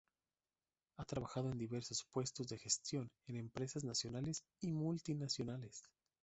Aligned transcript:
Ha 0.97 1.05
trabajado 1.05 1.51
en 1.51 1.59
diversos 1.59 2.07
puestos 2.11 2.47
de 2.47 2.57
gestión 2.57 3.11
en 3.27 3.35
empresas 3.35 3.83
nacionales 3.83 4.41
y 4.59 4.71
multinacionales. 4.71 5.83